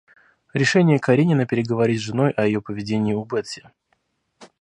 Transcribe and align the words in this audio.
Решение 0.55 0.97
Каренина 0.97 1.45
переговорить 1.45 1.99
с 1.99 2.03
женой 2.03 2.31
о 2.31 2.47
ее 2.47 2.59
поведении 2.59 3.13
у 3.13 3.23
Бетси. 3.23 3.69